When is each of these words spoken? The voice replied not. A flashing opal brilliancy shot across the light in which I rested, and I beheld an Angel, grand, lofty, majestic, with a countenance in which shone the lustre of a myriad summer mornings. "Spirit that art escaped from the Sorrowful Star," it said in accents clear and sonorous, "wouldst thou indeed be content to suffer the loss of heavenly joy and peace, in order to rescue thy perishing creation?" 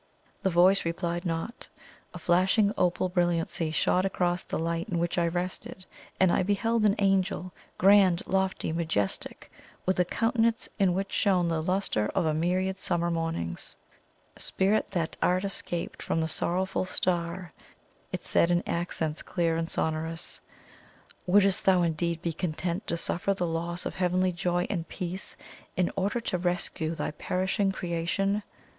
The 0.41 0.49
voice 0.49 0.83
replied 0.83 1.25
not. 1.25 1.69
A 2.15 2.17
flashing 2.17 2.73
opal 2.75 3.07
brilliancy 3.07 3.69
shot 3.69 4.03
across 4.03 4.41
the 4.41 4.57
light 4.57 4.89
in 4.89 4.97
which 4.97 5.19
I 5.19 5.27
rested, 5.27 5.85
and 6.19 6.31
I 6.31 6.41
beheld 6.41 6.85
an 6.87 6.95
Angel, 6.97 7.53
grand, 7.77 8.23
lofty, 8.25 8.71
majestic, 8.73 9.51
with 9.85 9.99
a 9.99 10.03
countenance 10.05 10.67
in 10.79 10.95
which 10.95 11.11
shone 11.11 11.49
the 11.49 11.61
lustre 11.61 12.07
of 12.15 12.25
a 12.25 12.33
myriad 12.33 12.79
summer 12.79 13.11
mornings. 13.11 13.75
"Spirit 14.39 14.89
that 14.89 15.17
art 15.21 15.43
escaped 15.43 16.01
from 16.01 16.19
the 16.19 16.27
Sorrowful 16.27 16.83
Star," 16.85 17.53
it 18.11 18.23
said 18.25 18.49
in 18.49 18.63
accents 18.67 19.21
clear 19.21 19.55
and 19.55 19.69
sonorous, 19.69 20.41
"wouldst 21.27 21.63
thou 21.65 21.83
indeed 21.83 22.23
be 22.23 22.33
content 22.33 22.87
to 22.87 22.97
suffer 22.97 23.35
the 23.35 23.45
loss 23.45 23.85
of 23.85 23.93
heavenly 23.93 24.31
joy 24.31 24.65
and 24.67 24.87
peace, 24.89 25.37
in 25.77 25.91
order 25.95 26.19
to 26.19 26.39
rescue 26.39 26.95
thy 26.95 27.11
perishing 27.11 27.71
creation?" 27.71 28.41